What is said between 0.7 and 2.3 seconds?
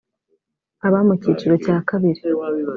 aba mu cyiciro cya kabiri